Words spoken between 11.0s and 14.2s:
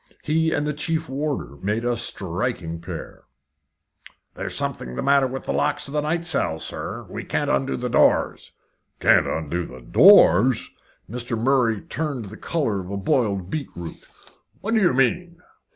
Mr. Murray turned the colour of a boiled beetroot.